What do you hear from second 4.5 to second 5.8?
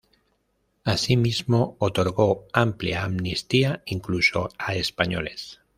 a españoles.